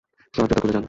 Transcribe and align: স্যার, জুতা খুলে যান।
স্যার, 0.33 0.45
জুতা 0.45 0.61
খুলে 0.61 0.73
যান। 0.73 0.79